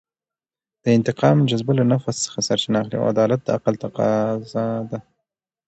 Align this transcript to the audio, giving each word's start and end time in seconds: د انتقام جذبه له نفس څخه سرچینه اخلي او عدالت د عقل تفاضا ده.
د 0.83 0.85
انتقام 0.97 1.37
جذبه 1.49 1.73
له 1.79 1.85
نفس 1.93 2.15
څخه 2.25 2.39
سرچینه 2.47 2.77
اخلي 2.81 2.95
او 2.97 3.05
عدالت 3.13 3.39
د 3.43 3.47
عقل 3.57 3.75
تفاضا 3.83 4.65
ده. 4.89 4.99